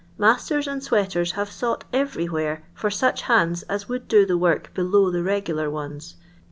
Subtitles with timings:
[0.19, 4.73] m:usters and sweaters have sought every where for such hands as would do the work
[4.73, 6.15] below the regular nne:^.